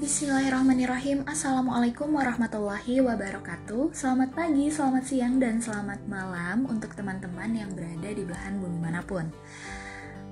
[0.00, 1.28] Bismillahirrahmanirrahim.
[1.28, 3.92] Assalamualaikum warahmatullahi wabarakatuh.
[3.92, 9.04] Selamat pagi, selamat siang, dan selamat malam Untuk teman-teman yang berada di belahan bumi mana
[9.04, 9.28] pun.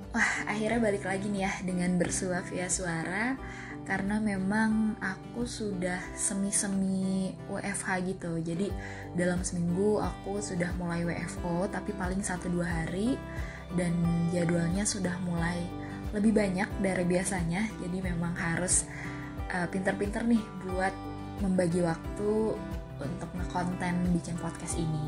[0.09, 3.37] Wah, akhirnya balik lagi nih ya Dengan bersua via suara
[3.85, 8.41] Karena memang aku sudah semi-semi WFH gitu.
[8.41, 8.73] Jadi
[9.13, 13.21] dalam seminggu aku sudah mulai WFO Tapi paling 1-2 hari
[13.77, 13.93] Dan
[14.33, 15.61] jadwalnya sudah mulai
[16.09, 17.69] lebih banyak dari biasanya.
[17.85, 18.89] Jadi memang harus
[19.53, 20.93] uh, pinter-pinter nih buat
[21.39, 22.31] membagi waktu
[22.99, 25.05] untuk ngekonten bikin podcast ini.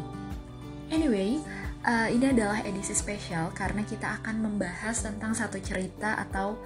[0.91, 1.40] Anyway,
[1.88, 6.59] uh, ini adalah edisi spesial karena kita akan membahas tentang satu cerita atau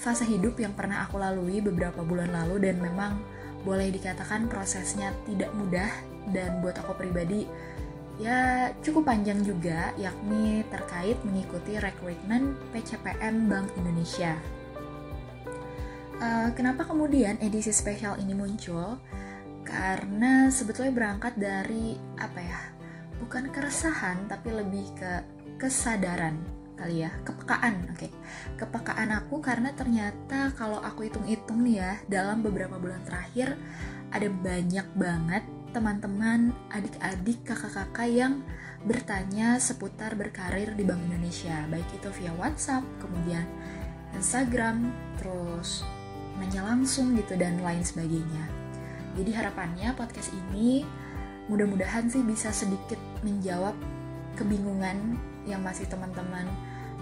[0.00, 3.20] fase hidup yang pernah aku lalui beberapa bulan lalu dan memang
[3.60, 5.92] boleh dikatakan prosesnya tidak mudah
[6.32, 7.44] dan buat aku pribadi
[8.20, 14.36] ya cukup panjang juga yakni terkait mengikuti rekrutmen PCPM Bank Indonesia
[16.20, 19.00] Uh, kenapa kemudian edisi spesial ini muncul?
[19.64, 22.60] Karena sebetulnya berangkat dari apa ya?
[23.24, 25.12] Bukan keresahan tapi lebih ke
[25.56, 26.36] kesadaran
[26.76, 27.88] kali ya, kepekaan.
[27.88, 28.08] Oke.
[28.08, 28.10] Okay.
[28.60, 33.56] Kepekaan aku karena ternyata kalau aku hitung-hitung nih ya, dalam beberapa bulan terakhir
[34.12, 38.42] ada banyak banget teman-teman, adik-adik, kakak-kakak yang
[38.84, 43.46] bertanya seputar berkarir di Bank Indonesia, baik itu via WhatsApp, kemudian
[44.18, 45.86] Instagram, terus
[46.40, 48.44] nanya langsung gitu dan lain sebagainya.
[49.14, 50.82] Jadi harapannya podcast ini
[51.52, 53.76] mudah-mudahan sih bisa sedikit menjawab
[54.40, 56.48] kebingungan yang masih teman-teman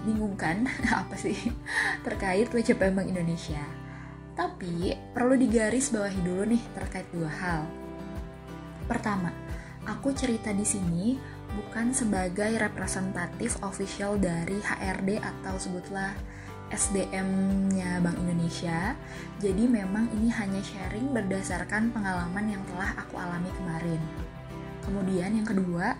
[0.03, 0.67] bingungkan
[1.01, 1.37] apa sih
[2.03, 3.61] terkait WCP Bank Indonesia.
[4.35, 7.61] Tapi perlu digaris bawahi dulu nih terkait dua hal.
[8.87, 9.31] Pertama,
[9.87, 11.19] aku cerita di sini
[11.53, 16.13] bukan sebagai representatif official dari HRD atau sebutlah
[16.69, 18.93] SDM-nya Bank Indonesia.
[19.41, 24.01] Jadi memang ini hanya sharing berdasarkan pengalaman yang telah aku alami kemarin.
[24.85, 25.97] Kemudian yang kedua,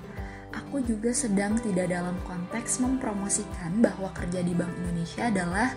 [0.54, 5.74] aku juga sedang tidak dalam konteks mempromosikan bahwa kerja di Bank Indonesia adalah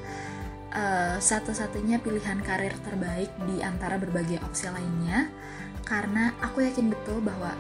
[0.73, 5.29] uh, satu-satunya pilihan karir terbaik di antara berbagai opsi lainnya
[5.85, 7.53] karena aku yakin betul bahwa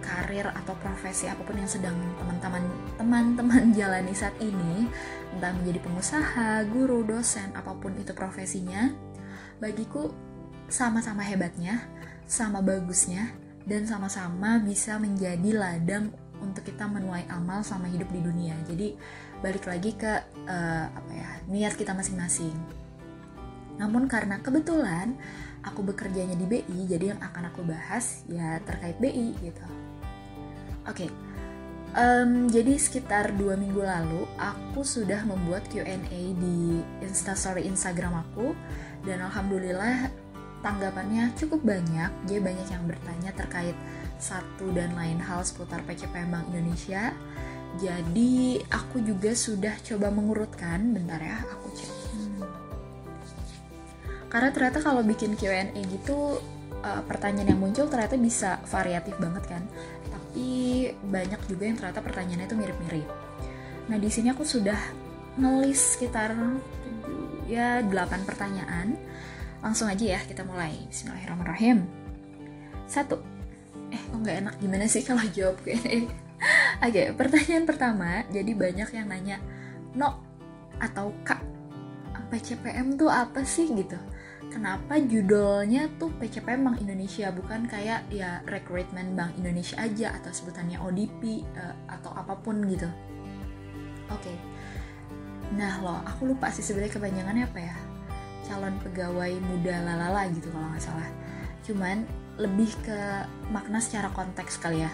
[0.00, 2.64] karir atau profesi apa pun yang sedang teman-teman
[2.96, 4.88] teman-teman jalani saat ini,
[5.36, 8.90] entah menjadi pengusaha, guru, dosen, apa pun itu profesinya,
[9.62, 10.10] bagiku
[10.66, 11.86] sama-sama hebatnya,
[12.26, 13.30] sama bagusnya,
[13.66, 16.10] dan sama-sama bisa menjadi ladang
[16.40, 18.56] untuk kita menuai amal sama hidup di dunia.
[18.64, 18.96] Jadi
[19.44, 20.12] balik lagi ke
[20.48, 22.52] uh, apa ya niat kita masing-masing.
[23.76, 25.16] Namun karena kebetulan
[25.64, 29.64] aku bekerjanya di BI, jadi yang akan aku bahas ya terkait BI gitu.
[30.88, 31.10] Oke, okay.
[31.94, 38.54] Um, jadi sekitar dua minggu lalu aku sudah membuat Q&A di Instastory Instagram aku
[39.06, 40.10] dan alhamdulillah
[40.60, 42.10] tanggapannya cukup banyak.
[42.28, 43.76] Dia banyak yang bertanya terkait
[44.20, 47.16] satu dan lain hal seputar PCPM Bank Indonesia.
[47.80, 51.90] Jadi aku juga sudah coba mengurutkan, bentar ya, aku cek.
[52.12, 52.42] Hmm.
[54.26, 56.42] Karena ternyata kalau bikin Q&A gitu
[56.84, 59.62] uh, pertanyaan yang muncul ternyata bisa variatif banget kan
[60.30, 63.10] tapi banyak juga yang ternyata pertanyaannya itu mirip-mirip.
[63.90, 64.78] Nah di sini aku sudah
[65.34, 66.38] ngelis sekitar
[67.50, 67.90] ya 8
[68.30, 68.94] pertanyaan.
[69.58, 70.86] Langsung aja ya kita mulai.
[70.86, 71.82] Bismillahirrahmanirrahim.
[72.86, 73.18] Satu.
[73.90, 76.06] Eh kok nggak enak gimana sih kalau jawab Oke,
[76.78, 78.22] okay, pertanyaan pertama.
[78.30, 79.42] Jadi banyak yang nanya,
[79.98, 80.14] no
[80.78, 81.42] atau kak,
[82.30, 83.98] PCPM tuh apa sih gitu?
[84.50, 90.76] Kenapa judulnya tuh PCPM Bank Indonesia bukan kayak ya recruitment Bank Indonesia aja atau sebutannya
[90.82, 92.90] ODP uh, eh, atau apa pun gitu.
[94.10, 94.26] Oke.
[94.26, 94.36] Okay.
[95.54, 97.76] Nah loh, aku lupa sih sebenarnya kepanjangannya apa ya?
[98.46, 101.08] Calon pegawai muda lalala gitu kalau nggak salah.
[101.62, 102.02] Cuman
[102.38, 102.98] lebih ke
[103.54, 104.90] makna secara konteks kali ya.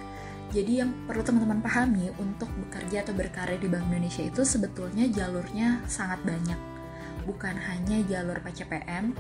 [0.55, 5.83] Jadi yang perlu teman-teman pahami untuk bekerja atau berkarir di Bank Indonesia itu sebetulnya jalurnya
[5.91, 6.61] sangat banyak.
[7.27, 9.11] Bukan hanya jalur PCPM,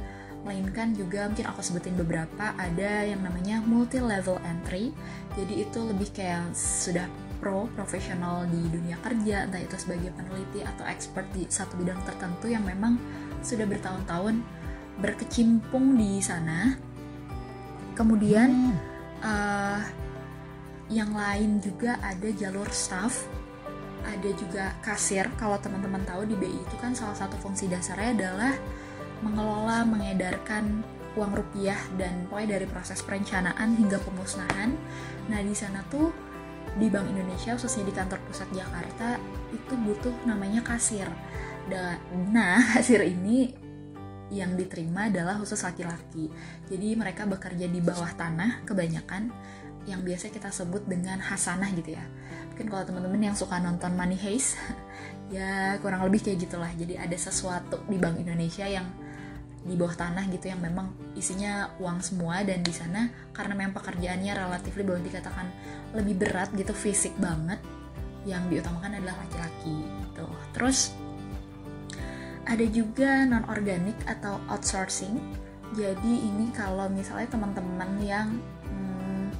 [0.44, 4.92] melainkan juga mungkin aku sebutin beberapa ada yang namanya multi level entry.
[5.38, 7.06] Jadi itu lebih kayak sudah
[7.36, 12.48] pro profesional di dunia kerja entah itu sebagai peneliti atau expert di satu bidang tertentu
[12.48, 12.96] yang memang
[13.44, 14.40] sudah bertahun-tahun
[15.00, 16.76] berkecimpung di sana.
[17.96, 18.76] Kemudian hmm.
[19.24, 19.82] uh,
[20.88, 23.26] yang lain juga ada jalur staff
[24.06, 25.26] ada juga kasir.
[25.34, 28.54] Kalau teman-teman tahu di BI itu kan salah satu fungsi dasarnya adalah
[29.26, 30.86] mengelola, mengedarkan
[31.16, 34.76] uang rupiah dan pokoknya dari proses perencanaan hingga pemusnahan.
[35.32, 36.12] Nah di sana tuh
[36.76, 39.16] di Bank Indonesia khususnya di kantor pusat Jakarta
[39.50, 41.08] itu butuh namanya kasir.
[42.30, 43.66] Nah kasir ini
[44.30, 46.28] yang diterima adalah khusus laki-laki.
[46.68, 49.30] Jadi mereka bekerja di bawah tanah kebanyakan
[49.86, 52.04] yang biasa kita sebut dengan hasanah gitu ya.
[52.52, 54.58] Mungkin kalau teman-teman yang suka nonton Money Heist,
[55.34, 56.70] ya kurang lebih kayak gitulah.
[56.74, 59.05] Jadi ada sesuatu di Bank Indonesia yang
[59.66, 64.32] di bawah tanah gitu yang memang isinya uang semua dan di sana karena memang pekerjaannya
[64.32, 65.46] relatif boleh dikatakan
[65.98, 67.58] lebih berat gitu fisik banget
[68.26, 70.26] yang diutamakan adalah laki-laki gitu.
[70.54, 70.94] Terus
[72.46, 75.18] ada juga non organik atau outsourcing.
[75.74, 78.38] Jadi ini kalau misalnya teman-teman yang
[78.70, 79.34] hmm,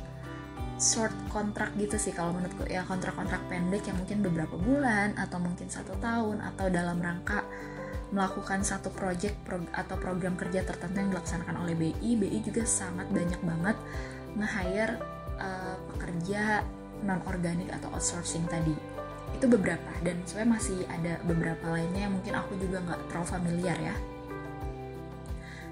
[0.78, 5.70] short kontrak gitu sih kalau menurutku ya kontrak-kontrak pendek yang mungkin beberapa bulan atau mungkin
[5.70, 7.46] satu tahun atau dalam rangka
[8.14, 13.10] melakukan satu project pro atau program kerja tertentu yang dilaksanakan oleh BI, BI juga sangat
[13.10, 13.76] banyak banget
[14.38, 14.94] nge-hire
[15.42, 16.62] uh, pekerja
[17.02, 18.72] non organik atau outsourcing tadi.
[19.34, 23.78] Itu beberapa dan sebenarnya masih ada beberapa lainnya yang mungkin aku juga nggak terlalu familiar
[23.82, 23.96] ya.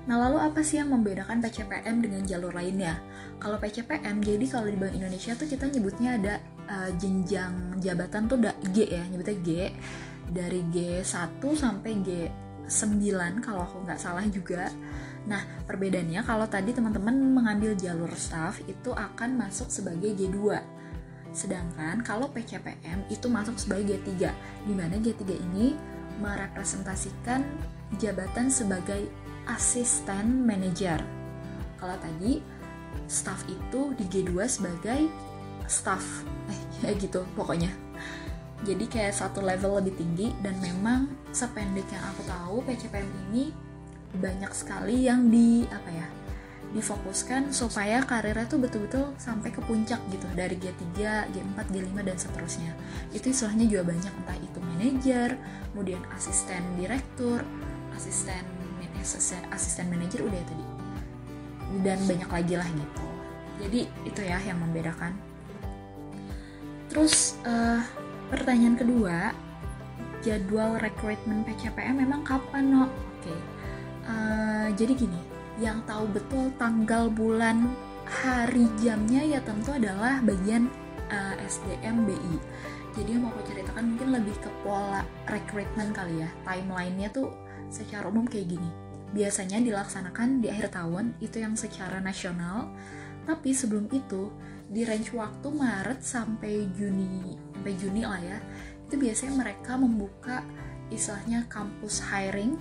[0.05, 3.01] Nah lalu apa sih yang membedakan PCPM dengan jalur lainnya?
[3.41, 6.35] Kalau PCPM, jadi kalau di Bank Indonesia tuh kita nyebutnya ada
[6.69, 8.37] uh, jenjang jabatan tuh
[8.69, 9.49] G ya, nyebutnya G
[10.31, 13.05] dari G1 sampai G9
[13.45, 14.71] kalau aku nggak salah juga.
[15.25, 20.61] Nah, perbedaannya kalau tadi teman-teman mengambil jalur staff itu akan masuk sebagai G2.
[21.35, 24.31] Sedangkan kalau PCPM itu masuk sebagai G3,
[24.69, 25.75] di mana G3 ini
[26.23, 27.43] merepresentasikan
[27.99, 29.11] jabatan sebagai
[29.51, 31.01] asisten manager.
[31.81, 32.39] Kalau tadi
[33.11, 35.11] staff itu di G2 sebagai
[35.67, 36.23] staff,
[36.53, 37.73] eh ya gitu pokoknya
[38.63, 43.51] jadi kayak satu level lebih tinggi dan memang sependek yang aku tahu PCPM ini
[44.15, 46.07] banyak sekali yang di apa ya
[46.75, 50.99] difokuskan supaya karirnya tuh betul-betul sampai ke puncak gitu dari G3,
[51.31, 52.75] G4, G5 dan seterusnya.
[53.15, 55.39] Itu istilahnya juga banyak entah itu manajer,
[55.71, 57.47] kemudian asisten direktur,
[57.95, 58.43] asisten
[59.05, 60.67] asisten, manajer udah ya tadi.
[61.85, 63.07] Dan banyak lagi lah gitu.
[63.61, 65.13] Jadi itu ya yang membedakan.
[66.89, 67.85] Terus uh,
[68.33, 69.33] Pertanyaan kedua,
[70.25, 72.85] jadwal rekrutmen PCPM memang kapan, no?
[72.89, 73.39] Oke, okay.
[74.09, 75.21] uh, eh, jadi gini,
[75.61, 77.69] yang tahu betul tanggal bulan
[78.05, 80.69] hari jamnya ya tentu adalah bagian
[81.13, 82.37] uh, eh, SDM BI.
[82.95, 86.31] Jadi yang mau aku ceritakan mungkin lebih ke pola rekrutmen kali ya.
[86.47, 87.29] Timelinenya tuh
[87.69, 88.71] secara umum kayak gini.
[89.11, 92.71] Biasanya dilaksanakan di akhir tahun, itu yang secara nasional.
[93.27, 94.31] Tapi sebelum itu,
[94.69, 98.39] di range waktu Maret sampai Juni sampai Juni lah ya
[98.85, 100.45] itu biasanya mereka membuka
[100.93, 102.61] istilahnya kampus hiring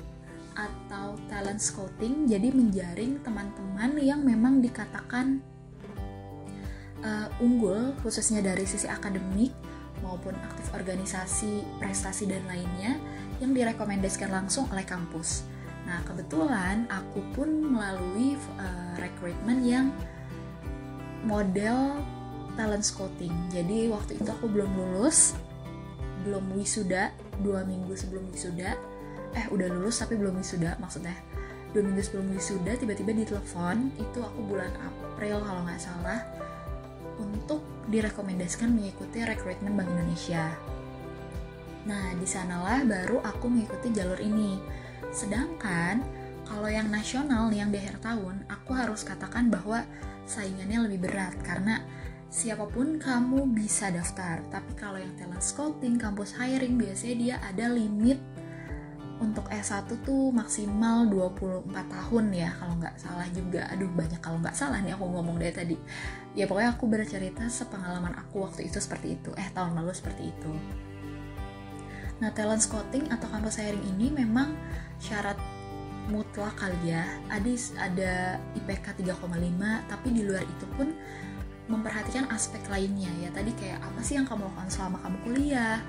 [0.53, 5.41] atau talent scouting jadi menjaring teman-teman yang memang dikatakan
[7.03, 9.51] uh, unggul khususnya dari sisi akademik
[10.03, 12.99] maupun aktif organisasi, prestasi dan lainnya
[13.39, 15.47] yang direkomendasikan langsung oleh kampus.
[15.87, 19.87] Nah, kebetulan aku pun melalui uh, rekrutmen yang
[21.23, 21.99] model
[22.55, 25.33] talent scouting jadi waktu itu aku belum lulus
[26.23, 27.11] belum wisuda
[27.43, 28.77] dua minggu sebelum wisuda
[29.33, 31.17] eh udah lulus tapi belum wisuda maksudnya
[31.73, 36.21] dua minggu sebelum wisuda tiba-tiba ditelepon itu aku bulan April kalau nggak salah
[37.17, 40.53] untuk direkomendasikan mengikuti rekrutmen Bank Indonesia.
[41.83, 44.55] Nah, di sanalah baru aku mengikuti jalur ini.
[45.11, 45.99] Sedangkan
[46.47, 49.83] kalau yang nasional yang di akhir tahun, aku harus katakan bahwa
[50.23, 51.83] saingannya lebih berat karena
[52.33, 54.41] siapa pun kamu bisa daftar.
[54.49, 58.17] Tapi kalau yang talent scouting, kampus hiring biasanya dia ada limit
[59.21, 63.69] untuk S1 tuh maksimal 24 tahun ya kalau nggak salah juga.
[63.69, 65.77] Aduh banyak kalau nggak salah nih aku ngomong dari tadi.
[66.33, 69.31] Ya pokoknya aku bercerita sepengalaman aku waktu itu seperti itu.
[69.37, 70.51] Eh tahun lalu seperti itu.
[72.19, 74.57] Nah talent scouting atau kampus hiring ini memang
[74.97, 75.37] syarat
[76.11, 77.03] mutlak kali ya.
[77.31, 78.11] Ada ada
[78.57, 80.91] IPK 3,5 tapi di luar itu pun
[81.71, 83.29] memperhatikan aspek lainnya ya.
[83.31, 85.79] Tadi kayak apa sih yang kamu lakukan selama kamu kuliah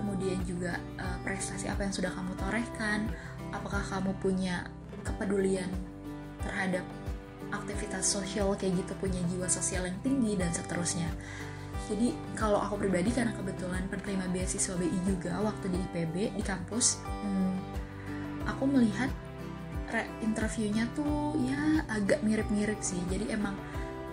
[0.00, 3.04] kemudian juga uh, prestasi apa yang sudah kamu torehkan
[3.52, 4.64] apakah kamu punya
[5.04, 5.68] kepedulian
[6.40, 6.80] terhadap
[7.52, 11.10] aktivitas sosial kayak gitu punya jiwa sosial yang tinggi dan seterusnya.
[11.90, 17.02] Jadi kalau aku pribadi karena kebetulan penerima beasiswa BI juga waktu di IPB di kampus
[17.02, 17.54] hmm,
[18.46, 19.10] aku melihat
[20.22, 23.00] interviewnya tuh ya agak mirip-mirip sih.
[23.10, 23.54] Jadi emang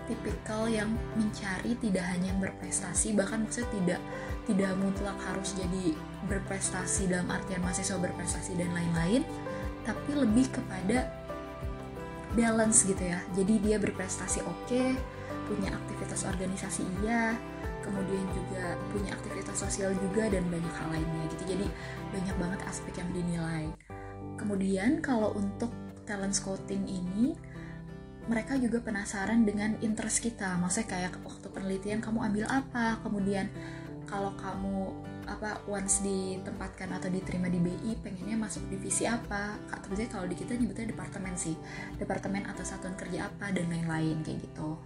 [0.07, 0.87] tipikal yang
[1.19, 4.01] mencari tidak hanya berprestasi bahkan maksudnya tidak
[4.47, 5.93] tidak mutlak harus jadi
[6.31, 9.27] berprestasi dalam artian mahasiswa berprestasi dan lain-lain
[9.83, 11.11] tapi lebih kepada
[12.35, 13.19] balance gitu ya.
[13.35, 14.95] Jadi dia berprestasi oke okay,
[15.51, 17.35] punya aktivitas organisasi iya
[17.83, 21.43] kemudian juga punya aktivitas sosial juga dan banyak hal lainnya gitu.
[21.51, 21.67] Jadi
[22.15, 23.67] banyak banget aspek yang dinilai
[24.37, 25.73] kemudian kalau untuk
[26.07, 27.35] talent scouting ini
[28.27, 30.59] mereka juga penasaran dengan interest kita.
[30.59, 33.47] Maksudnya kayak waktu penelitian kamu ambil apa kemudian
[34.07, 34.91] kalau kamu
[35.27, 39.59] apa once ditempatkan atau diterima di BI pengennya masuk divisi apa?
[39.67, 41.55] Atau biasanya kalau di kita nyebutnya departemen sih.
[41.99, 44.79] Departemen atau satuan kerja apa dan lain-lain kayak gitu.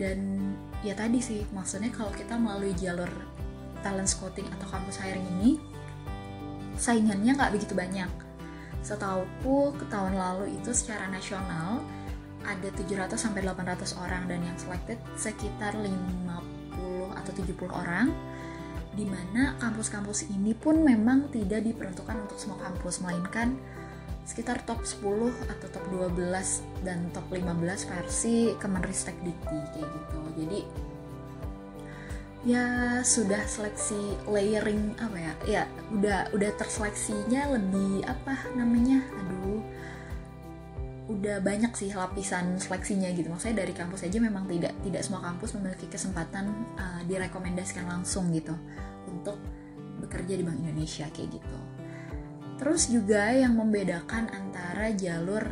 [0.00, 3.08] Dan ya tadi sih maksudnya kalau kita melalui jalur
[3.84, 5.60] talent scouting atau kampus hiring ini
[6.74, 8.23] saingannya nggak begitu banyak
[8.84, 11.80] setauku ke tahun lalu itu secara nasional
[12.44, 18.12] ada 700 sampai 800 orang dan yang selected sekitar 50 atau 70 orang
[18.94, 23.58] di mana kampus-kampus ini pun memang tidak diperuntukkan untuk semua kampus melainkan
[24.24, 30.18] sekitar top 10 atau top 12 dan top 15 versi Kemenristek Dikti kayak gitu.
[30.44, 30.60] Jadi
[32.44, 35.32] ya sudah seleksi layering apa ya?
[35.44, 39.00] Ya udah udah terseleksinya lebih apa namanya?
[39.16, 39.64] Aduh
[41.04, 45.52] udah banyak sih lapisan seleksinya gitu maksudnya dari kampus aja memang tidak tidak semua kampus
[45.52, 46.48] memiliki kesempatan
[46.80, 48.56] uh, direkomendasikan langsung gitu
[49.12, 49.36] untuk
[50.00, 51.58] bekerja di Bank Indonesia kayak gitu
[52.56, 55.44] terus juga yang membedakan antara jalur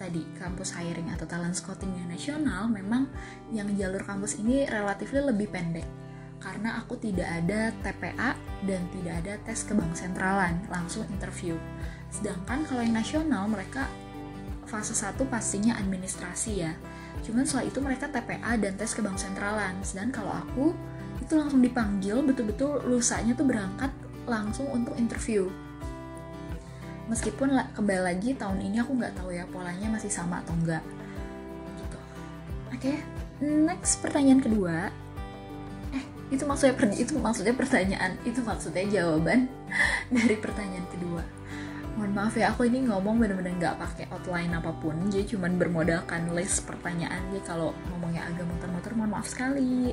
[0.00, 3.12] tadi kampus hiring atau talent scouting nasional memang
[3.52, 6.01] yang jalur kampus ini relatif lebih pendek
[6.42, 8.34] karena aku tidak ada TPA
[8.66, 11.54] dan tidak ada tes ke bank sentralan langsung interview
[12.12, 13.88] sedangkan kalau yang nasional mereka
[14.68, 16.72] fase 1 pastinya administrasi ya.
[17.20, 19.76] Cuman setelah itu mereka TPA dan tes ke bank sentralan.
[19.84, 20.66] Sedangkan kalau aku
[21.20, 23.92] itu langsung dipanggil betul-betul lusanya tuh berangkat
[24.24, 25.52] langsung untuk interview.
[27.10, 30.84] Meskipun kembali lagi tahun ini aku nggak tahu ya polanya masih sama atau enggak.
[31.76, 31.98] Gitu.
[32.72, 32.96] Oke, okay.
[33.42, 34.88] next pertanyaan kedua.
[36.32, 39.52] Itu maksudnya itu maksudnya pertanyaan, itu maksudnya jawaban
[40.16, 41.20] dari pertanyaan kedua.
[41.92, 46.32] Mohon maaf ya aku ini ngomong bener-bener nggak pakai outline apa pun jadi cuman bermodalkan
[46.32, 47.20] list pertanyaan.
[47.28, 49.92] Jadi kalau ngomongnya agak muter-muter mohon maaf sekali.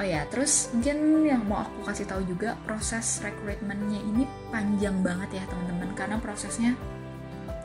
[0.00, 5.42] Oh ya terus mungkin yang mau aku kasih tahu juga proses rekrutmennya ini panjang banget
[5.42, 5.92] ya teman-teman.
[5.92, 6.72] Karena prosesnya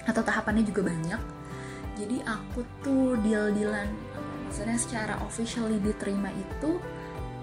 [0.03, 1.21] atau tahapannya juga banyak.
[1.95, 3.87] Jadi aku tuh deal-dealan
[4.51, 6.77] maksudnya secara officially diterima itu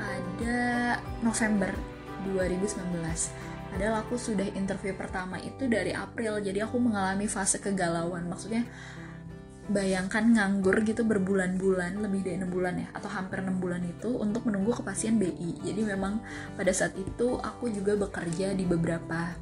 [0.01, 1.69] pada November
[2.33, 8.27] 2019 Padahal aku sudah interview pertama itu dari April, jadi aku mengalami fase kegalauan.
[8.27, 8.67] Maksudnya
[9.71, 14.51] bayangkan nganggur gitu berbulan-bulan, lebih dari enam bulan ya, atau hampir enam bulan itu untuk
[14.51, 15.63] menunggu kepastian BI.
[15.63, 16.19] Jadi memang
[16.59, 19.39] pada saat itu aku juga bekerja di beberapa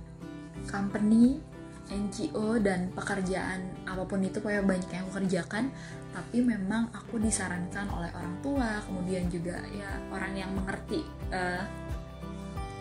[0.69, 1.41] company,
[1.89, 5.73] NGO dan pekerjaan apa pun itu pokoknya banyak yang aku kerjakan
[6.19, 11.63] tapi memang aku disarankan oleh orang tua kemudian juga ya orang yang mengerti uh,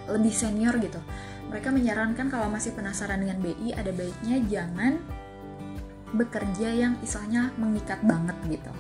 [0.10, 0.98] lebih senior gitu
[1.48, 5.00] mereka menyarankan kalau masih penasaran dengan BI ada baiknya jangan
[6.16, 8.72] bekerja yang istilahnya mengikat banget gitu.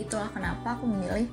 [0.00, 1.28] Itulah kenapa aku memilih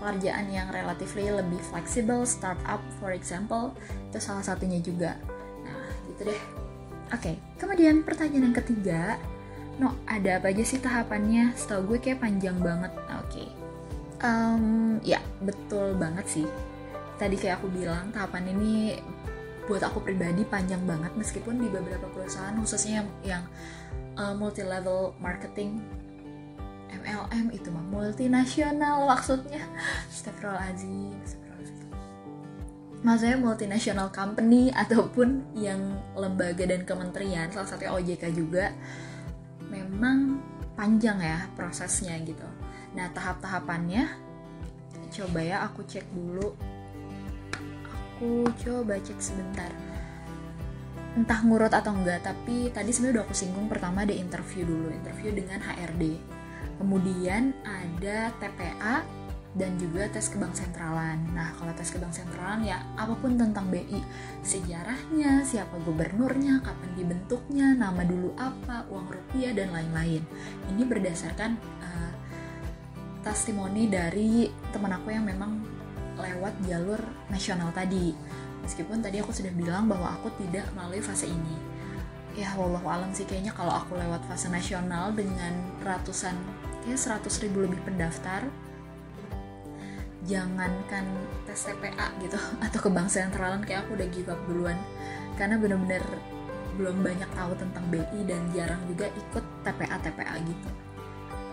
[0.00, 3.76] pekerjaan yang relatif lebih fleksibel, startup for example,
[4.08, 5.16] itu salah satunya juga.
[5.64, 6.40] Nah, gitu deh.
[7.10, 9.20] Oke, okay, kemudian pertanyaan yang ketiga,
[9.80, 11.56] no ada apa aja sih tahapannya?
[11.56, 12.92] Setahu gue kayak panjang banget.
[12.92, 13.48] Oke, okay.
[14.20, 16.46] um, ya betul banget sih.
[17.16, 19.00] Tadi kayak aku bilang tahapan ini
[19.64, 23.44] buat aku pribadi panjang banget meskipun di beberapa perusahaan khususnya yang, yang
[24.18, 25.78] uh, multi level marketing
[26.90, 29.62] MLM itu mah multinasional maksudnya
[30.10, 31.14] Astagfirullahaladzim
[33.00, 35.80] maksudnya multinasional company ataupun yang
[36.12, 38.74] lembaga dan kementerian salah satunya OJK juga
[39.70, 40.42] memang
[40.74, 42.46] panjang ya prosesnya gitu.
[42.98, 44.04] Nah tahap-tahapannya
[45.10, 46.52] coba ya aku cek dulu.
[47.86, 49.70] Aku coba cek sebentar.
[51.14, 55.34] Entah ngurut atau enggak tapi tadi sebenarnya udah aku singgung pertama ada interview dulu interview
[55.34, 56.22] dengan HRD
[56.80, 59.04] kemudian ada TPA
[59.50, 63.34] dan juga tes ke bank sentralan nah kalau tes ke bank sentralan ya apa pun
[63.34, 63.98] tentang BI
[64.46, 70.22] sejarahnya siapa gubernurnya kapan dibentuknya nama dulu apa uang rupiah dan lain-lain
[70.70, 72.12] ini berdasarkan uh,
[73.20, 75.60] testimoni dari teman aku yang memang
[76.20, 77.00] lewat jalur
[77.32, 78.12] nasional tadi.
[78.60, 81.56] Meskipun tadi aku sudah bilang bahwa aku tidak melalui fase ini.
[82.36, 85.50] Ya, wallahu alam sih kayaknya kalau aku lewat fase nasional dengan
[85.82, 86.36] ratusan,
[86.86, 88.46] kayak 100 ribu lebih pendaftar,
[90.28, 91.04] jangankan
[91.48, 94.76] tes TPA gitu atau ke bank sentralan kayak aku udah give up duluan
[95.40, 96.04] karena bener-bener
[96.76, 100.68] belum banyak tahu tentang BI dan jarang juga ikut TPA TPA gitu.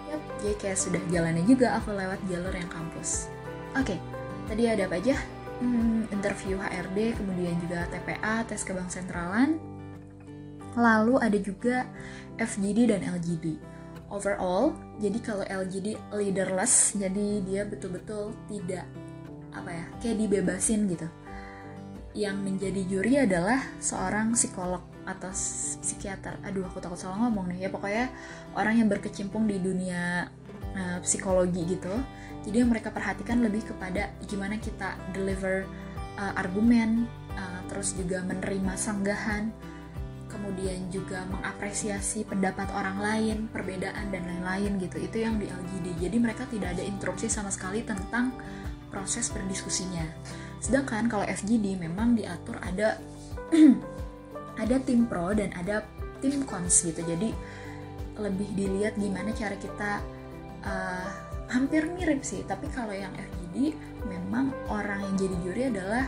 [0.08, 3.28] Yap, jadi kayak sudah jalannya juga aku lewat jalur yang kampus.
[3.76, 4.00] Oke, okay,
[4.48, 5.16] Tadi ada apa aja?
[5.60, 9.60] Hmm, interview HRD, kemudian juga TPA, tes ke bank sentralan.
[10.78, 11.90] lalu ada juga
[12.38, 13.58] FGD dan LGD
[14.08, 18.86] overall jadi kalau LGD leaderless jadi dia betul-betul tidak
[19.52, 21.08] apa ya kayak dibebasin gitu.
[22.18, 25.30] Yang menjadi juri adalah seorang psikolog atau
[25.82, 26.42] psikiater.
[26.42, 27.66] Aduh aku takut salah ngomong nih.
[27.66, 28.10] Ya pokoknya
[28.58, 30.26] orang yang berkecimpung di dunia
[30.78, 31.94] uh, psikologi gitu
[32.48, 35.68] jadi yang mereka perhatikan lebih kepada gimana kita deliver
[36.16, 37.04] uh, argumen
[37.36, 39.52] uh, terus juga menerima sanggahan
[40.48, 46.18] kemudian juga mengapresiasi pendapat orang lain perbedaan dan lain-lain gitu itu yang di LGD jadi
[46.24, 48.32] mereka tidak ada interupsi sama sekali tentang
[48.88, 50.08] proses berdiskusinya
[50.58, 52.98] Sedangkan kalau FGD memang diatur ada
[54.64, 55.86] ada tim pro dan ada
[56.20, 57.02] tim cons gitu.
[57.06, 57.30] Jadi
[58.18, 60.02] lebih dilihat gimana cara kita
[60.66, 61.10] uh,
[61.54, 62.42] hampir mirip sih.
[62.44, 63.78] Tapi kalau yang FGD
[64.10, 66.06] memang orang yang jadi juri adalah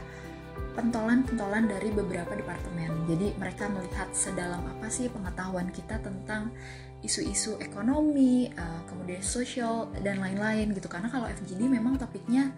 [0.77, 3.09] pentolan-pentolan dari beberapa departemen.
[3.09, 6.53] Jadi mereka melihat sedalam apa sih pengetahuan kita tentang
[6.99, 10.91] isu-isu ekonomi, uh, kemudian sosial dan lain-lain gitu.
[10.91, 12.51] Karena kalau FGD memang topiknya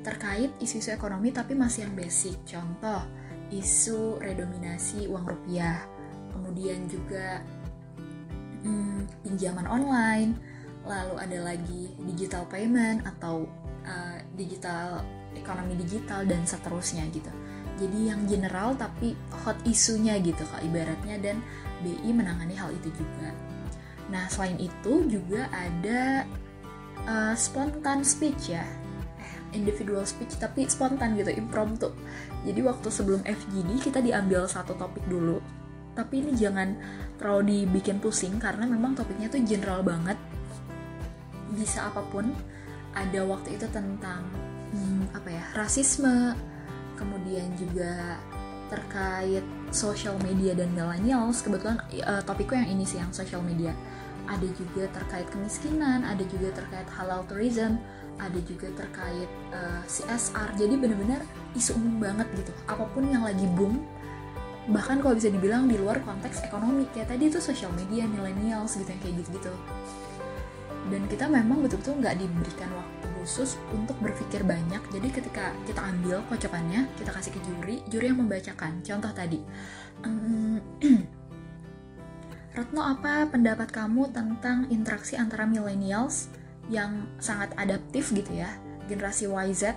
[0.00, 2.36] terkait isu-isu ekonomi tapi masih yang basic.
[2.46, 3.02] Contoh,
[3.52, 5.82] isu redominasi uang rupiah,
[6.32, 7.42] kemudian juga
[8.64, 10.30] hmm, pinjaman online,
[10.86, 13.44] lalu ada lagi digital payment atau
[13.84, 15.02] uh, digital
[15.36, 17.30] ekonomi digital dan seterusnya gitu.
[17.76, 19.12] Jadi yang general tapi
[19.44, 21.44] hot isunya gitu kak ibaratnya dan
[21.84, 23.36] BI menangani hal itu juga.
[24.08, 26.24] Nah selain itu juga ada
[27.04, 28.64] uh, spontan speech ya
[29.54, 31.88] individual speech tapi spontan gitu impromptu
[32.44, 35.40] jadi waktu sebelum FGD kita diambil satu topik dulu
[35.96, 36.76] tapi ini jangan
[37.16, 40.20] terlalu dibikin pusing karena memang topiknya tuh general banget
[41.56, 42.28] bisa apa pun
[42.92, 44.28] ada waktu itu tentang
[44.72, 45.44] hmm, apa ya?
[45.54, 46.34] Rasisme
[46.96, 48.16] kemudian juga
[48.66, 51.44] terkait social media dan millennials.
[51.44, 53.74] Kebetulan uh, topikku yang ini sih yang social media.
[54.26, 57.78] Ada juga terkait kemiskinan ada juga terkait halal tourism
[58.16, 61.20] ada juga terkait uh, eh, CSR jadi bener-bener
[61.52, 62.52] isu umum banget gitu.
[62.64, 63.84] Apa pun yang lagi boom
[64.66, 66.88] bahkan kalau bisa dibilang di luar konteks ekonomi.
[66.90, 69.52] Kayak tadi itu social media millennials gitu yang kayak gitu-gitu
[70.86, 74.78] dan kita memang betul-betul nggak diberikan waktu khusus untuk berpikir banyak.
[74.94, 78.78] Jadi ketika kita ambil kocokannya kita kasih ke juri juri yang membacakan.
[78.86, 79.42] Contoh tadi.
[80.06, 80.62] Um,
[82.56, 86.32] Retno apa pendapat kamu tentang interaksi antara millennials
[86.70, 88.48] yang sangat adaptif gitu ya?
[88.86, 89.74] Generasi YZ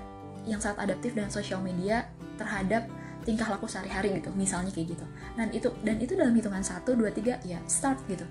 [0.47, 2.07] yang sangat adaptif dengan sosial media
[2.39, 2.87] terhadap
[3.27, 5.05] tingkah laku sehari-hari gitu misalnya kayak gitu.
[5.35, 7.01] Dan itu dan itu dalam hitungan 1, 2,
[7.43, 8.23] 3 ya start gitu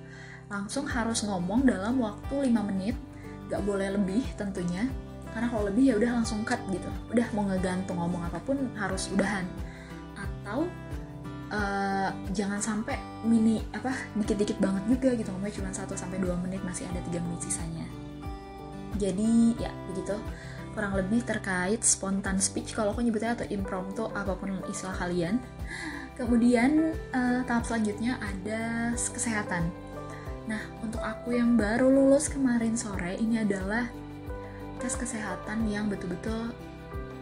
[0.49, 2.97] langsung harus ngomong dalam waktu 5 menit.
[3.49, 4.89] Gak boleh lebih tentunya.
[5.33, 6.89] Karena kalau lebih ya udah langsung cut gitu.
[7.13, 9.45] Udah mau ngegantung ngomong apa pun harus udahan.
[10.17, 10.69] Atau
[11.53, 15.29] uh, jangan sampai mini apa dikit-dikit banget juga gitu.
[15.33, 17.87] Ngomongnya cuma 1 sampai 2 menit masih ada 3 menit sisanya.
[18.97, 20.17] Jadi ya begitu.
[20.73, 25.37] Kurang lebih terkait spontan speech kalau aku nyebutnya atau impromptu apa pun istilah kalian.
[26.17, 29.71] Kemudian uh, tahap selanjutnya ada kesehatan
[30.49, 33.85] nah untuk aku yang baru lulus kemarin sore ini adalah
[34.79, 36.55] tes kesehatan yang betul-betul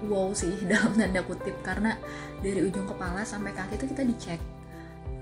[0.04, 1.56] wow sih dalam tanda kutip.
[1.64, 1.96] Karena
[2.44, 4.40] dari ujung kepala sampai kaki itu kita dicek.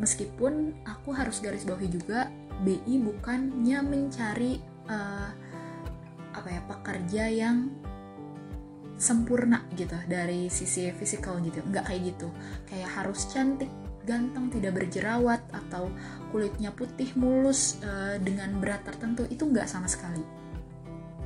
[0.02, 2.26] Meskipun aku harus garis bawahi juga
[2.66, 4.58] BI bukannya mencari
[4.90, 5.30] uh,
[6.34, 7.70] apa ya pekerja yang
[8.98, 11.62] sempurna gitu dari sisi fisikal gitu.
[11.62, 12.28] Nggak kayak gitu.
[12.66, 13.70] Kayak harus cantik
[14.04, 15.88] ganteng tidak berjerawat atau
[16.30, 20.22] kulitnya putih mulus uh, dengan berat tertentu itu nggak sama sekali.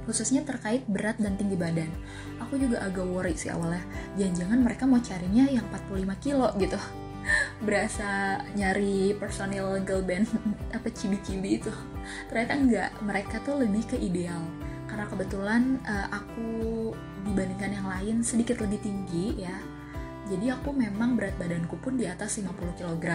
[0.09, 1.93] Khususnya terkait berat dan tinggi badan.
[2.41, 3.85] Aku juga agak worry sih awalnya.
[4.17, 6.81] Jangan-jangan mereka mau carinya yang 45 kilo gitu.
[7.67, 10.25] Berasa nyari personil girl band
[10.77, 11.73] apa cibi-cibi itu.
[12.33, 14.41] Ternyata enggak mereka tuh lebih ke ideal.
[14.89, 16.49] Karena kebetulan uh, aku
[17.29, 19.78] dibandingkan yang lain sedikit lebih tinggi ya
[20.29, 23.07] jadi aku memang berat badanku pun di atas 50 kg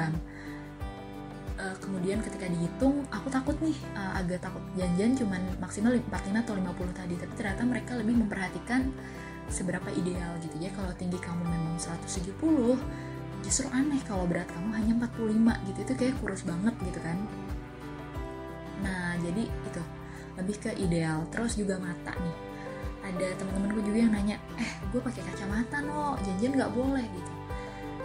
[1.60, 6.54] uh, kemudian ketika dihitung aku takut nih uh, agak takut janjian cuman maksimal 45 atau
[6.58, 7.16] 50 tadi.
[7.18, 8.90] Tapi ternyata mereka lebih memperhatikan
[9.52, 10.56] seberapa ideal gitu.
[10.58, 12.34] Ya kalau tinggi kamu memang 170
[13.44, 15.80] justru aneh kalau berat kamu hanya 45 gitu.
[15.84, 17.18] Itu kayak kurus banget gitu kan.
[18.82, 19.82] Nah jadi itu
[20.40, 21.28] lebih ke ideal.
[21.30, 22.53] Terus juga mata nih
[23.04, 26.16] ada teman-temanku juga yang nanya eh gue pakai kacamata no.
[26.24, 27.32] Janjian nggak boleh gitu.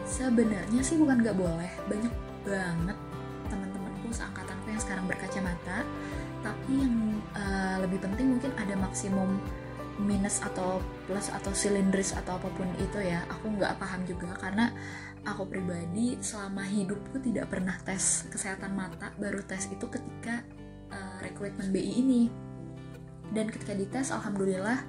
[0.04, 1.70] Sebenarnya sih bukan nggak boleh.
[1.86, 2.98] Banyak banget
[3.46, 5.86] teman-temanku seangkatanku yang sekarang berkacamata.
[6.42, 6.94] Tapi yang
[7.34, 9.38] uh, lebih penting mungkin ada maksimum
[9.98, 10.78] minus atau
[11.10, 13.22] plus atau silindris atau apa pun itu ya.
[13.38, 14.70] Aku nggak paham juga karena
[15.26, 19.14] aku pribadi selama hidupku tidak pernah tes kesehatan mata.
[19.18, 20.42] Baru tes itu ketika
[20.90, 22.47] uh, rekrutmen BI ini
[23.32, 24.80] dan ketika dites alhamdulillah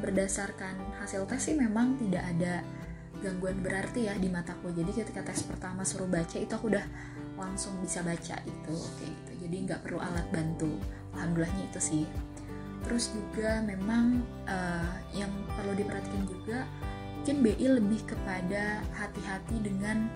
[0.00, 2.60] berdasarkan hasil tes sih memang tidak ada
[3.24, 4.68] gangguan berarti ya di mataku.
[4.74, 6.84] Jadi ketika tes pertama suruh baca itu aku udah
[7.40, 9.32] langsung bisa baca itu kayak gitu.
[9.48, 10.76] Jadi nggak perlu alat bantu.
[11.16, 12.04] Alhamdulillahnya itu sih.
[12.84, 16.68] Terus juga memang uh, yang perlu diperhatikan juga
[17.24, 20.12] mungkin BI lebih kepada hati-hati dengan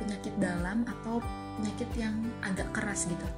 [0.00, 1.20] penyakit dalam atau
[1.60, 3.28] penyakit yang agak keras gitu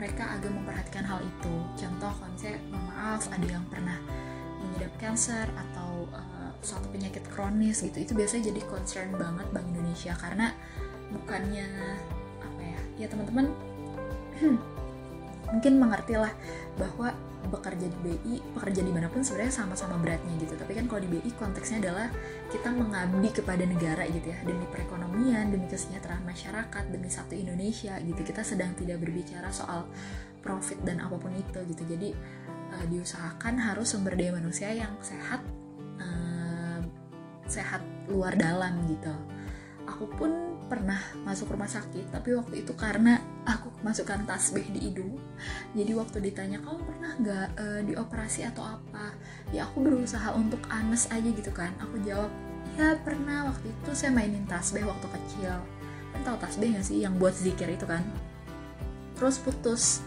[0.00, 1.54] mereka agak memperhatikan hal itu.
[1.76, 4.00] Contoh kalau misalnya maaf ada yang pernah
[4.64, 10.16] mengidap cancer atau uh, suatu penyakit kronis gitu itu biasanya jadi concern banget Bank Indonesia.
[10.16, 10.56] Karena
[11.12, 11.68] bukannya
[12.40, 13.52] apa ya ya teman-teman
[15.52, 16.32] mungkin mengerti lah
[16.80, 17.12] bahwa
[17.48, 20.58] bekerja di BI, pekerja di mana pun sebenarnya sama-sama beratnya gitu.
[20.58, 22.08] Tapi kan kalau di BI konteksnya adalah
[22.52, 28.20] kita mengabdi kepada negara gitu ya, demi perekonomian, demi kesejahteraan masyarakat, demi satu Indonesia gitu.
[28.20, 29.88] Kita sedang tidak berbicara soal
[30.44, 31.82] profit dan apa pun itu gitu.
[31.88, 32.12] Jadi
[32.76, 35.40] uh, diusahakan harus sumber daya manusia yang sehat,
[36.00, 36.80] uh,
[37.48, 37.80] sehat
[38.12, 39.14] luar dalam gitu.
[39.88, 45.20] Aku pun pernah masuk rumah sakit tapi waktu itu karena aku masukkan tasbih di hidung
[45.72, 49.14] jadi waktu ditanya kamu pernah nggak uh, dioperasi atau apa?
[49.54, 51.70] Ya aku berusaha untuk anes aja gitu kan.
[51.78, 52.30] Aku jawab
[52.76, 53.50] ya pernah.
[53.50, 55.54] Waktu itu saya mainin tasbih waktu kecil.
[56.10, 58.02] Kan tahu tasbih nggak sih yang buat zikir itu kan?
[59.16, 60.02] Terus putus.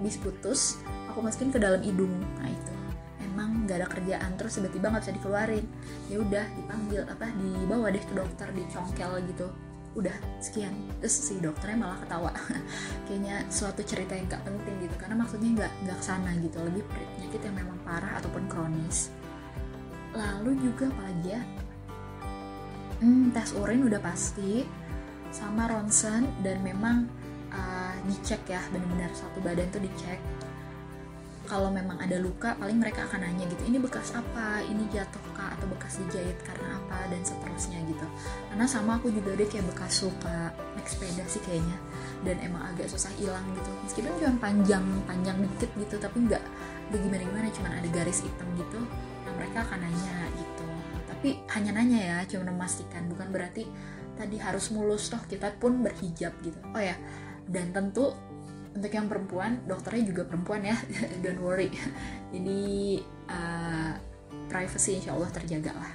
[0.00, 2.74] Bis putus aku masukin ke dalam hidung nah itu.
[3.20, 4.30] Emang nggak ada kerjaan.
[4.38, 5.66] Terus tiba-tiba nggak bisa dikeluarin.
[6.06, 9.50] Ya udah dipanggil apa dibawa deh ke dokter dicongkel gitu
[9.98, 10.72] udah sekian.
[11.02, 12.30] Terus si dokternya malah ketawa.
[13.06, 14.94] Kayaknya suatu cerita yang gak penting gitu.
[15.00, 16.58] Karena maksudnya nggak nggak ke sana gitu.
[16.62, 19.10] Lebih penyakit yang memang parah ataupun kronis.
[20.14, 21.42] Lalu juga apa aja ya?
[23.00, 24.62] hmm, tes urin udah pasti.
[25.30, 27.06] Sama ronsen dan memang
[27.50, 28.62] uh, dicek ya.
[28.70, 30.18] Benar-benar satu badan tuh dicek.
[31.50, 34.62] Kalau memang ada luka paling mereka akan nanya gitu ini bekas apa?
[34.62, 35.18] Ini jatuh
[35.60, 38.06] atau bekas dijahit karena apa dan seterusnya gitu.
[38.48, 41.76] Karena sama aku juga deh kayak bekas suka naik sepeda sih kayaknya.
[42.24, 43.70] Dan emang agak susah hilang gitu.
[43.84, 46.44] Meskipun cuma panjang panjang dikit gitu tapi nggak
[46.90, 48.82] gimana gimana cuma ada garis hitam gitu
[49.28, 50.68] nah mereka akan nanya gitu.
[51.12, 53.04] Tapi hanya nanya ya cuma memastikan.
[53.12, 53.68] Bukan berarti
[54.16, 56.56] tadi harus mulus toh kita pun berhijab gitu.
[56.72, 56.96] Oh ya
[57.50, 58.16] dan tentu
[58.70, 60.76] untuk yang perempuan dokternya juga perempuan ya.
[61.22, 61.68] Don't worry.
[62.30, 62.62] Jadi
[63.26, 63.92] uh,
[64.50, 65.92] privacy insya Allah terjaga lah.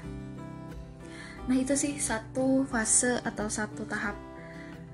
[1.45, 4.15] Nah itu sih satu fase atau satu tahap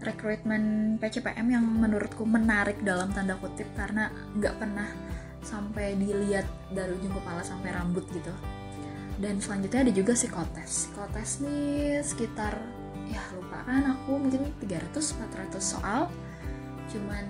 [0.02, 4.89] rekrutmen PCPM yang menurutku menarik dalam tanda kutip karena nggak pernah
[5.45, 8.34] sampai dilihat dari ujung kepala sampai rambut gitu.
[9.21, 10.89] Dan selanjutnya ada juga psikotes.
[10.89, 12.58] Psikotes nih sekitar
[13.12, 16.10] ya lupa kan aku mungkin 300-400 soal.
[16.89, 17.26] Cuman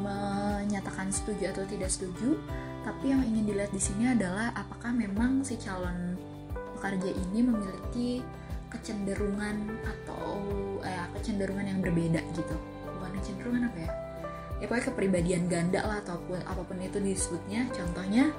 [0.00, 2.38] menyatakan setuju atau tidak setuju,
[2.86, 6.14] tapi yang ingin dilihat di sini adalah apakah memang si calon
[6.78, 8.22] pekerja ini memiliki
[8.70, 10.38] kecenderungan atau
[10.86, 12.54] eh, kecenderungan yang berbeda gitu.
[12.86, 13.90] Bukan kecenderungan apa ya?
[14.62, 17.66] Ya pokoknya kepribadian ganda lah ataupun apa pun itu disebutnya.
[17.74, 18.30] Contohnya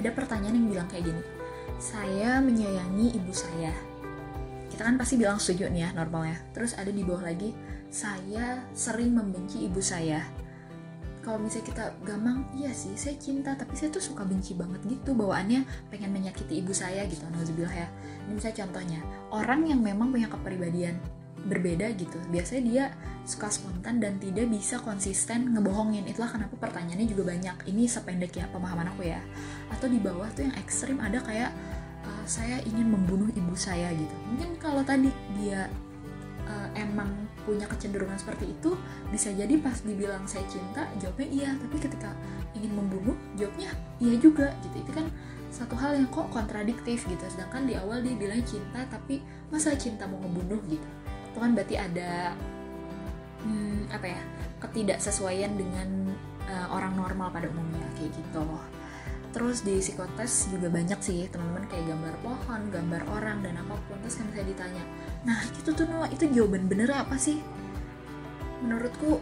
[0.00, 1.22] ada pertanyaan yang bilang kayak gini.
[1.76, 3.76] Saya menyayangi ibu saya.
[4.72, 6.40] Kita kan pasti bilang setuju nih ya normalnya.
[6.56, 7.52] Terus ada di bawah lagi,
[7.92, 10.24] saya sering membenci ibu saya
[11.26, 15.10] kalau misalnya kita gampang iya sih saya cinta tapi saya tuh suka benci banget gitu
[15.10, 17.90] bawaannya pengen menyakiti ibu saya gitu nauzubillah ya.
[18.30, 19.00] Ini misalnya contohnya
[19.34, 20.94] orang yang memang punya kepribadian
[21.50, 22.84] berbeda gitu biasanya dia
[23.26, 26.06] suka spontan dan tidak bisa konsisten ngebohongin.
[26.06, 27.74] Itulah kenapa pertanyaannya juga banyak.
[27.74, 29.18] Ini sependek ya pemahaman aku ya.
[29.74, 31.50] Atau di bawah tuh yang ekstrim ada kayak
[32.06, 34.14] uh, saya ingin membunuh ibu saya gitu.
[34.30, 35.10] Mungkin kalau tadi
[35.42, 35.66] dia
[36.46, 38.74] uh, emang punya kecenderungan seperti itu
[39.14, 41.50] bisa jadi pas dibilang saya cinta jawabnya iya.
[41.54, 42.10] Tapi ketika
[42.58, 43.70] ingin membunuh jawabnya
[44.02, 44.82] iya juga gitu.
[44.82, 45.06] Itu kan
[45.54, 47.24] satu hal yang kok kontradiktif gitu.
[47.30, 50.88] Sedangkan di awal dia bilang cinta tapi masa cinta mau membunuh gitu.
[51.30, 52.34] Itu kan berarti ada
[53.46, 54.20] hmm, apa ya
[54.60, 56.10] ketidaksesuaian dengan
[56.50, 58.42] uh, orang normal pada umumnya kayak gitu
[59.36, 64.00] terus di psikotes juga banyak sih teman-teman kayak gambar pohon gambar orang dan apa pun.
[64.00, 64.82] Terus kan saya ditanya
[65.28, 67.44] nah itu tuh Noah itu jawaban bener apa sih?
[68.64, 69.20] Menurutku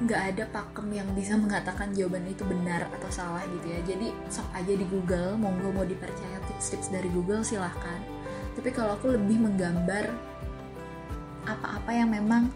[0.00, 3.84] nggak ada pakem yang bisa mengatakan jawaban itu benar atau salah gitu ya.
[3.84, 8.00] Jadi sok aja di Google monggo mau dipercaya tips-tips dari Google silahkan.
[8.56, 10.16] Tapi kalau aku lebih menggambar
[11.44, 12.48] apa-apa yang memang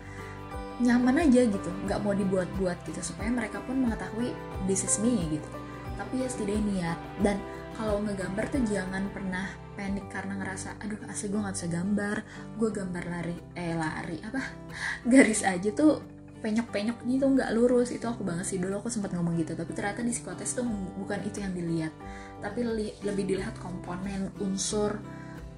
[0.81, 4.33] nyaman aja gitu nggak mau dibuat-buat gitu supaya mereka pun mengetahui
[4.65, 5.60] this is me gitu
[6.01, 6.99] tapi ya setidaknya niat.
[7.21, 7.37] Dan
[7.77, 9.45] kalau ngegambar tuh jangan pernah
[9.77, 12.17] panik karena ngerasa aduh asli gue nggak bisa gambar.
[12.57, 14.41] Gue gambar lari eh lari apa
[15.13, 16.01] garis aja tuh
[16.41, 17.93] penyok-penyok gitu nggak lurus.
[17.93, 18.57] Itu aku banget sih.
[18.57, 20.65] Dulu aku sempat ngomong gitu tapi ternyata di psikotes tuh
[20.97, 21.93] bukan itu yang dilihat.
[22.41, 22.65] Tapi
[23.05, 24.97] lebih dilihat komponen unsur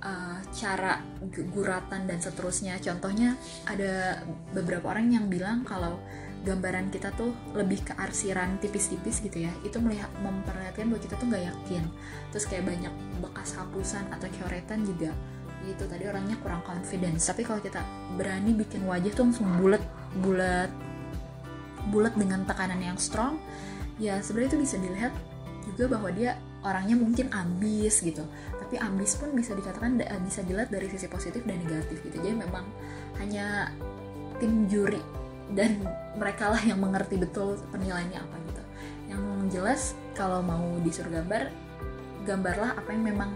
[0.02, 1.00] uh, cara
[1.30, 2.76] guratan dan seterusnya.
[2.82, 6.02] Contohnya ada beberapa orang yang bilang kalau
[6.42, 9.52] gambaran kita tuh lebih ke arsiran tipis-tipis gitu ya.
[9.62, 11.82] Itu melihat memperlihatkan bahwa kita tuh nggak yakin.
[12.34, 15.10] Terus kayak banyak bekas hapusan atau coretan juga.
[15.62, 17.78] Itu tadi orangnya kurang confidence tapi kalau kita
[18.18, 19.82] berani bikin wajah tuh langsung bulat
[20.18, 20.70] bulat
[21.94, 23.38] bulat dengan tekanan yang strong
[23.98, 25.14] ya sebenarnya itu bisa dilihat
[25.70, 26.34] juga bahwa dia
[26.66, 28.26] orangnya mungkin ambis gitu.
[28.58, 32.18] Tapi ambis pun bisa dikatakan bisa dilihat dari sisi positif dan negatif gitu.
[32.22, 32.66] Jadi memang
[33.22, 33.70] hanya
[34.42, 35.02] tim juri
[35.54, 38.62] dan mereka lah yang mengerti betul penilaiannya apa gitu.
[39.12, 39.22] Yang
[39.52, 39.80] jelas
[40.16, 41.52] kalau mau disuruh gambar
[42.22, 43.30] gambarlah apa yang memang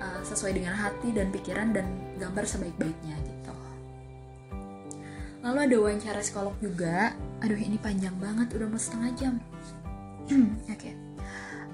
[0.00, 3.34] uh, sesuai dengan hati dan pikiran dan gambar sebaik-baiknya
[5.44, 7.12] lalu ada wawancara psikolog juga.
[7.44, 9.34] Aduh ini panjang banget udah mau setengah jam.
[10.72, 10.72] Oke.
[10.72, 10.94] Okay.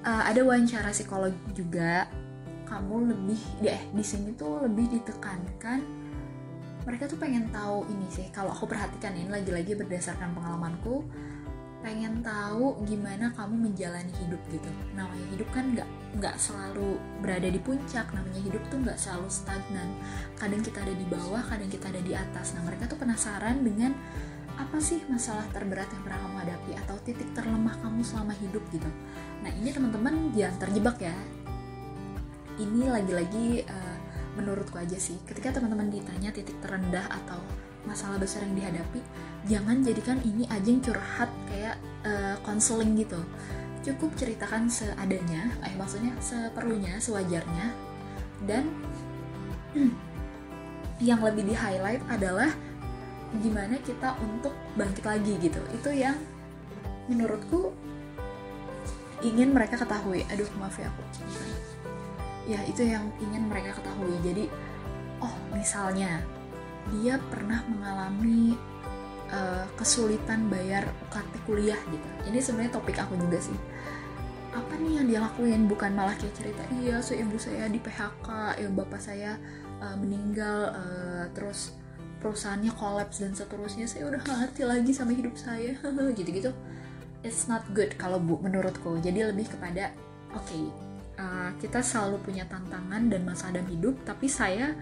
[0.03, 2.05] uh, eh, ada wawancara psikolog juga.
[2.67, 5.79] Kamu lebih deh di sini tuh lebih ditekankan
[6.83, 11.05] mereka tuh pengen tahu ini sih kalau aku perhatikan ini lagi-lagi berdasarkan pengalamanku
[11.81, 14.69] pengen tahu gimana kamu menjalani hidup gitu.
[14.93, 15.89] Namanya hidup kan nggak
[16.21, 19.89] nggak selalu berada di puncak namanya hidup tuh nggak selalu stagnan.
[20.37, 22.53] Kadang kita ada di bawah kadang kita ada di atas.
[22.53, 23.97] Nah mereka tuh penasaran dengan
[24.61, 28.89] apa sih masalah terberat yang pernah kamu hadapi atau titik terlemah kamu selama hidup gitu.
[29.41, 31.17] Nah ini teman-teman jangan terjebak ya.
[32.61, 33.90] Ini lagi-lagi uh,
[34.35, 37.39] menurutku aja sih ketika teman-teman ditanya titik terendah atau
[37.83, 39.01] masalah besar yang dihadapi
[39.49, 41.77] jangan jadikan ini ajang curhat kayak
[42.45, 43.21] konseling uh, gitu.
[43.81, 47.73] Cukup ceritakan seadanya eh maksudnya seperlunya sewajarnya
[48.45, 48.69] dan
[49.73, 49.93] hmm,
[51.09, 52.53] yang lebih di highlight adalah
[53.41, 55.61] gimana kita untuk bangkit lagi gitu.
[55.73, 56.17] Itu yang
[57.09, 57.73] menurutku
[59.25, 60.21] ingin mereka ketahui.
[60.29, 61.03] Aduh maaf ya aku
[62.49, 64.49] ya itu yang ingin mereka ketahui jadi
[65.21, 66.25] oh misalnya
[66.89, 68.57] dia pernah mengalami
[69.31, 72.07] uh, kesulitan bayar UKT kuliah gitu.
[72.27, 73.57] Ini sebenarnya topik aku juga sih.
[74.51, 75.69] Apa nih yang dia lakuin?
[75.69, 79.39] Bukan malah kayak cerita, iya, so ibu saya di PHK, ya bapak saya
[79.79, 81.71] uh, meninggal, uh, terus
[82.19, 83.87] perusahaannya kolaps dan seterusnya.
[83.87, 85.71] Saya udah ngerti lagi sama hidup saya,
[86.19, 86.51] gitu-gitu.
[87.23, 88.99] It's not good kalau bu menurutku.
[88.99, 89.95] Jadi lebih kepada,
[90.35, 90.67] oke, okay,
[91.17, 94.75] uh, kita selalu punya tantangan dan masalah dalam hidup, tapi saya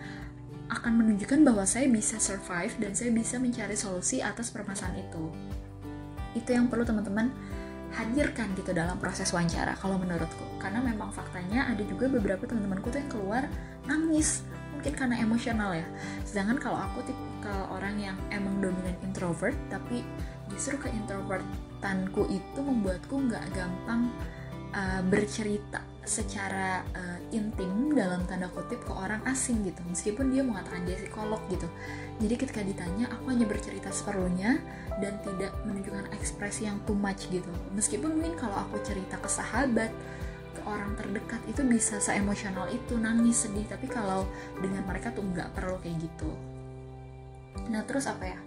[0.70, 5.26] akan menunjukkan bahwa saya bisa survive dan saya bisa mencari solusi atas permasalahan itu.
[6.38, 7.34] Itu yang perlu teman-teman
[7.90, 10.46] hadirkan gitu dalam proses wawancara kalau menurutku.
[10.62, 13.44] Karena memang faktanya ada juga beberapa teman-temanku tuh yang keluar
[13.90, 14.46] nangis
[14.78, 15.88] mungkin karena emosional ya.
[16.24, 20.06] Sedangkan kalau aku tipikal orang yang emang dominan introvert tapi
[20.54, 24.08] justru ke introvertanku itu membuatku nggak gampang
[24.74, 29.78] uh, bercerita secara uh, intim dalam tanda kutip ke orang asing gitu.
[29.86, 31.70] Meskipun dia mengatakan dia psikolog gitu.
[32.18, 34.58] Jadi ketika ditanya aku hanya bercerita seperlunya
[34.98, 37.50] dan tidak menunjukkan ekspresi yang too much gitu.
[37.78, 39.94] Meskipun mungkin kalau aku cerita ke sahabat
[40.58, 43.70] ke orang terdekat itu bisa seemosional itu nangis sedih.
[43.70, 44.26] Tapi kalau
[44.58, 46.30] dengan mereka tuh nggak perlu kayak gitu.
[47.70, 48.40] Nah terus apa ya?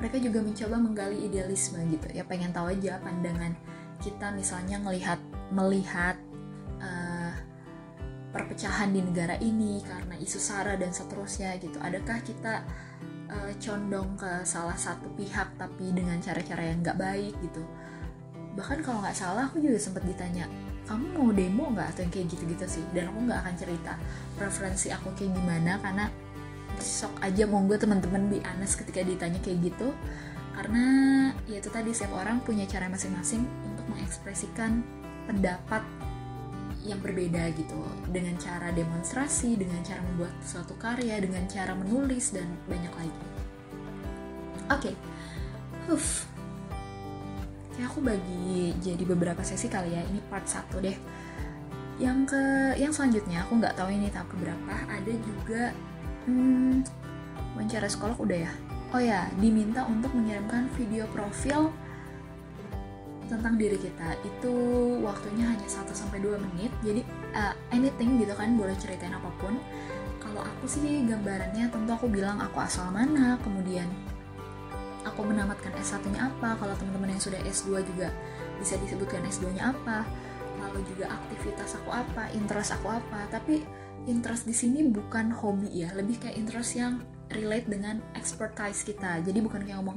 [0.00, 2.08] Mereka juga mencoba menggali idealisme gitu.
[2.16, 3.52] Ya pengen tahu aja pandangan
[4.00, 6.16] kita misalnya melihat melihat
[6.78, 7.34] uh,
[8.30, 11.76] perpecahan di negara ini karena isu sara dan seterusnya gitu.
[11.82, 12.62] Adakah kita
[13.30, 17.62] uh, condong ke salah satu pihak tapi dengan cara-cara yang nggak baik gitu?
[18.54, 20.46] Bahkan kalau nggak salah aku juga sempat ditanya
[20.90, 22.84] kamu mau demo nggak atau yang kayak gitu-gitu sih?
[22.94, 23.92] Dan aku nggak akan cerita
[24.34, 26.06] preferensi aku kayak gimana karena
[26.78, 29.90] sok aja monggo teman-teman bi anas ketika ditanya kayak gitu.
[30.54, 30.84] Karena
[31.46, 34.82] ya itu tadi setiap orang punya cara masing-masing untuk mengekspresikan
[35.30, 35.86] pendapat
[36.82, 37.78] yang berbeda gitu
[38.10, 43.22] dengan cara demonstrasi, dengan cara membuat suatu karya, dengan cara menulis dan banyak lagi.
[44.70, 44.94] Oke, okay.
[45.86, 46.26] Huff.
[47.76, 50.02] Kayak aku bagi jadi beberapa sesi kali ya.
[50.02, 50.96] Ini part satu deh.
[52.00, 52.42] Yang ke
[52.80, 54.74] yang selanjutnya aku nggak tahu ini tahap keberapa.
[54.88, 55.62] Ada juga
[56.26, 56.74] hmm,
[57.54, 58.52] wawancara sekolah udah ya.
[58.90, 61.70] Oh ya, diminta untuk mengirimkan video profil
[63.30, 64.52] tentang diri kita itu
[65.06, 66.72] waktunya hanya 1 sampai 2 menit.
[66.82, 69.54] Jadi uh, anything gitu kan boleh ceritain apa pun.
[70.18, 73.86] Kalau aku sih gambarannya tentu aku bilang aku asal mana, kemudian
[75.06, 76.58] aku menamatkan S1-nya apa.
[76.58, 78.10] Kalau teman-teman yang sudah S2 juga
[78.58, 80.02] bisa disebutkan S2-nya apa.
[80.60, 83.64] lalu juga aktivitas aku apa interest aku apa tapi
[84.04, 87.00] interest di sini bukan hobi ya lebih kayak interest yang
[87.32, 89.96] relate dengan expertise kita jadi bukan kayak ngomong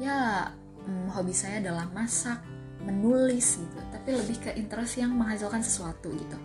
[0.00, 0.48] ya
[0.88, 2.40] hmm, hobi saya adalah masak
[2.88, 6.38] menulis gitu tapi lebih ke interest yang menghasilkan sesuatu gitu.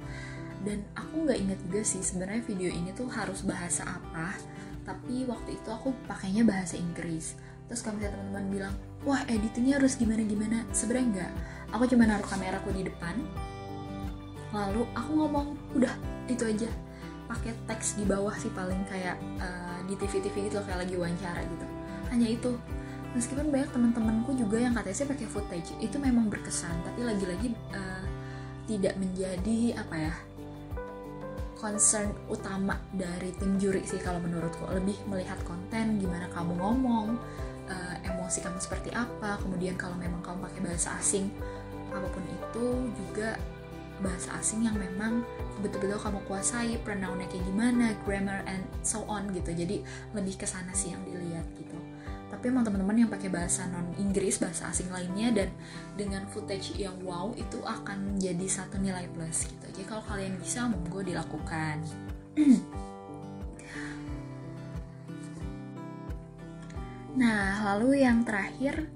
[0.64, 4.36] Dan aku nggak inget juga sih sebenarnya video ini tuh harus bahasa apa
[4.84, 7.40] tapi waktu itu aku pakainya bahasa Inggris.
[7.72, 8.74] Terus kalau misalnya teman-teman bilang
[9.08, 11.32] wah editingnya harus gimana gimana sebenarnya enggak
[11.72, 13.16] aku cuma naruh kameraku di depan
[14.54, 15.94] lalu aku ngomong udah
[16.30, 16.70] itu aja.
[17.26, 21.66] Pakai teks di bawah sih paling kayak uh, di TV-TV gitu kayak lagi wawancara gitu.
[22.14, 22.52] Hanya itu
[23.14, 26.74] meskipun banyak teman-temanku juga yang katanya sih pakai footage itu memang berkesan.
[26.86, 28.06] Tapi lagi-lagi uh,
[28.66, 30.16] tidak menjadi apa ya
[31.58, 34.66] concern utama dari tim juri sih kalau menurutku.
[34.68, 37.16] Lebih melihat konten gimana kamu ngomong
[37.70, 41.32] uh, emosi kamu seperti apa kemudian kalau memang kamu pakai bahasa asing
[41.94, 42.66] apa pun itu
[42.98, 43.38] juga
[44.02, 45.22] bahasa asing yang memang
[45.62, 49.54] betul-betul kamu kuasai pronounnya kayak gimana grammar and so on gitu.
[49.54, 49.86] Jadi
[50.18, 51.73] lebih ke sana sih yang dilihat gitu
[52.44, 55.50] tapi emang teman-teman yang pakai bahasa non Inggris bahasa asing lainnya dan
[55.96, 60.68] dengan footage yang wow itu akan jadi satu nilai plus gitu jadi kalau kalian bisa
[60.68, 61.80] monggo dilakukan
[67.14, 68.90] Nah, lalu yang terakhir,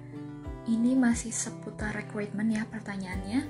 [0.65, 3.45] ini masih seputar recruitment ya pertanyaannya.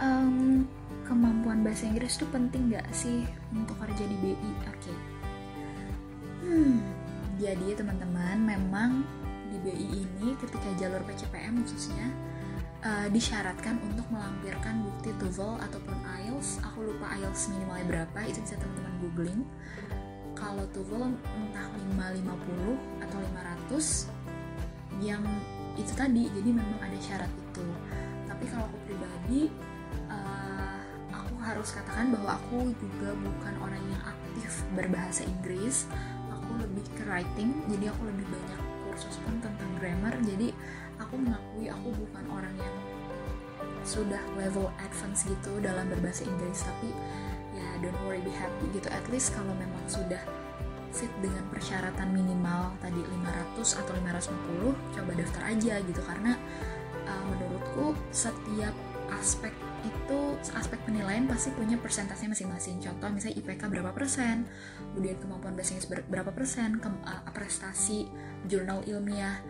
[0.00, 0.64] Um,
[1.04, 3.20] kemampuan bahasa Inggris itu penting nggak sih
[3.52, 4.32] untuk kerja di BI?
[4.32, 4.56] Oke.
[4.80, 4.98] Okay.
[6.40, 6.80] Hmm,
[7.40, 8.90] jadi teman-teman memang
[9.48, 12.12] di BI ini ketika jalur PCPM khususnya
[12.84, 16.60] uh, disyaratkan untuk melampirkan bukti TOEFL ataupun IELTS.
[16.68, 19.42] Aku lupa IELTS minimalnya berapa, itu bisa teman-teman googling.
[20.36, 23.18] Kalau TOEFL entah 550 atau
[23.72, 25.24] 500 yang
[25.80, 27.66] itu tadi, jadi memang ada syarat itu.
[28.28, 29.48] Tapi kalau aku pribadi,
[30.12, 35.88] uh, aku harus katakan bahwa aku juga bukan orang yang aktif berbahasa Inggris
[36.60, 40.52] lebih ke writing jadi aku lebih banyak kursus pun tentang grammar jadi
[41.00, 42.76] aku mengakui aku bukan orang yang
[43.80, 46.92] sudah level advance gitu dalam berbahasa Inggris tapi
[47.56, 48.88] ya don't worry be happy gitu.
[48.92, 50.20] At least kalau memang sudah
[50.90, 56.00] fit dengan persyaratan minimal tadi 500 atau 550 coba daftar aja gitu.
[56.04, 56.32] Karena
[57.08, 58.74] uh, menurutku setiap
[59.16, 60.20] aspek itu
[60.56, 62.80] aspek penilaian pasti punya persentase masing-masing.
[62.80, 64.48] Contoh misalnya IPK berapa persen,
[64.92, 68.08] kemudian kemampuan bahasa Inggris berapa persen, ke, uh, prestasi
[68.48, 69.40] jurnal ilmiah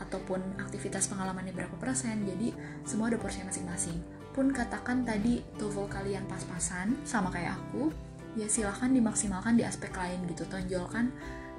[0.00, 2.24] ataupun aktivitas pengalamannya berapa persen.
[2.24, 2.54] Jadi
[2.88, 3.98] semua ada porsi masing-masing.
[4.30, 7.90] Pun katakan tadi TOEFL kalian pas-pasan sama kayak aku,
[8.38, 10.46] ya silahkan dimaksimalkan di aspek lain gitu.
[10.46, 11.10] Tonjolkan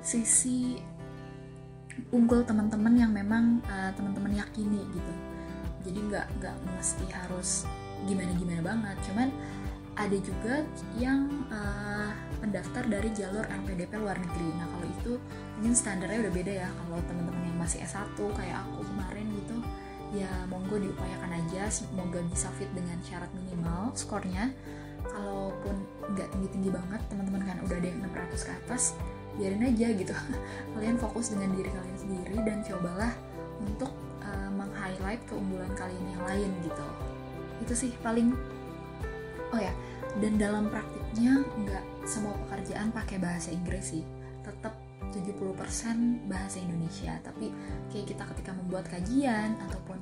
[0.02, 0.80] sisi
[2.10, 5.14] unggul teman-teman yang memang uh, teman-teman yakini gitu
[5.86, 7.66] jadi nggak nggak mesti harus
[8.06, 8.98] gimana gimana banget.
[9.10, 9.30] Cuman
[10.00, 10.64] ada juga
[10.96, 12.10] yang uh,
[12.40, 14.48] pendaftar dari jalur LPDP luar negeri.
[14.56, 15.14] Nah kalau itu
[15.60, 16.70] mungkin standarnya udah beda ya.
[16.72, 19.58] Kalau teman-teman yang masih S1 kayak aku kemarin gitu
[20.12, 21.68] ya monggo diupayakan aja.
[21.68, 24.50] Semoga bisa fit dengan syarat minimal skornya.
[25.02, 25.76] Kalaupun
[26.16, 28.84] nggak tinggi-tinggi banget teman-teman kan udah ada yang 600 ke atas
[29.36, 30.16] biarin aja gitu.
[30.76, 33.12] Kalian fokus dengan diri kalian sendiri dan cobalah
[33.60, 33.92] untuk
[34.24, 36.86] uh, meng-highlight keunggulan kalian yang lain gitu
[37.62, 38.34] itu sih paling
[39.52, 39.72] oh ya
[40.20, 44.04] dan dalam praktiknya nggak semua pekerjaan pakai bahasa Inggris sih.
[44.44, 44.74] Tetap
[45.14, 47.16] 70% bahasa Indonesia.
[47.24, 47.48] Tapi
[47.94, 50.00] kayak kita ketika membuat kajian ataupun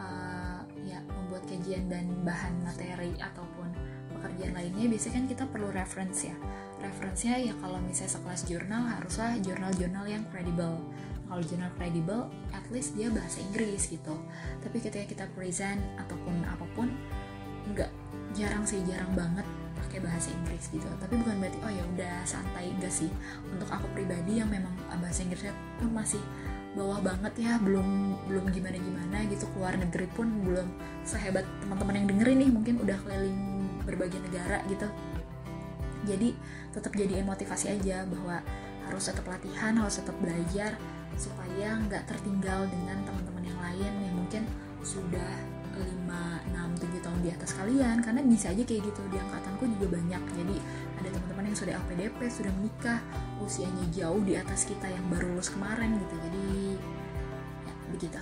[0.00, 3.68] uh, ya membuat kajian dan bahan materi ataupun
[4.16, 6.36] pekerjaan lainnya biasanya kan kita perlu reference ya.
[6.80, 10.80] Referensinya ya kalau misalnya sekelas jurnal haruslah jurnal-jurnal yang kredibel
[11.32, 14.12] kalau jurnal kredibel at least dia bahasa Inggris gitu.
[14.60, 16.92] Tapi ketika kita present ataupun apa pun
[17.72, 17.88] nggak
[18.36, 19.48] jarang sih jarang banget
[19.80, 20.84] pakai bahasa Inggris gitu.
[21.00, 23.08] Tapi bukan berarti oh ya udah santai enggak sih.
[23.48, 26.20] Untuk aku pribadi yang memang bahasa Inggrisnya pun masih
[26.76, 30.68] bawah banget ya belum belum gimana gimana gitu keluar negeri pun belum
[31.04, 33.40] sehebat teman-teman yang dengerin nih mungkin udah keliling
[33.88, 34.84] berbagai negara gitu.
[36.04, 36.36] Jadi
[36.76, 38.44] tetap jadiin motivasi aja bahwa
[38.84, 40.76] harus tetap latihan harus tetap belajar
[41.16, 44.42] supaya nggak tertinggal dengan teman-teman yang lain yang mungkin
[44.82, 45.32] sudah
[45.72, 45.84] 5,
[46.52, 47.96] 6, 7 tahun di atas kalian.
[48.04, 50.22] Karena bisa aja kayak gitu di angkatanku juga banyak.
[50.36, 50.56] Jadi
[51.00, 52.98] ada teman-teman yang sudah LPDP sudah menikah
[53.40, 56.14] usianya jauh di atas kita yang baru lulus kemarin gitu.
[56.20, 56.46] Jadi
[57.66, 58.20] ya begitu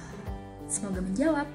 [0.71, 1.47] semoga menjawab